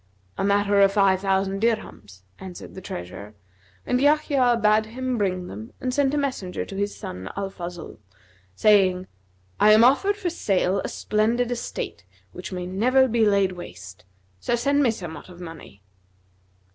'A 0.39 0.43
matter 0.43 0.81
of 0.81 0.91
five 0.93 1.21
thousand 1.21 1.61
dirhams,' 1.61 2.23
answered 2.39 2.73
the 2.73 2.81
treasurer, 2.81 3.35
and 3.85 4.01
Yahya 4.01 4.59
bade 4.59 4.87
him 4.87 5.15
bring 5.15 5.45
them 5.45 5.73
and 5.79 5.93
sent 5.93 6.11
a 6.15 6.17
messenger 6.17 6.65
to 6.65 6.75
his 6.75 6.95
son, 6.97 7.29
Al 7.37 7.51
Fazl, 7.51 7.99
saying, 8.55 9.05
'I 9.59 9.73
am 9.73 9.83
offered 9.83 10.17
for 10.17 10.31
sale 10.31 10.79
a 10.83 10.87
splendid 10.89 11.51
estate 11.51 12.03
which 12.31 12.51
may 12.51 12.65
never 12.65 13.07
be 13.07 13.27
laid 13.27 13.51
waste; 13.51 14.03
so 14.39 14.55
send 14.55 14.81
me 14.81 14.89
somewhat 14.89 15.29
of 15.29 15.39
money.' 15.39 15.83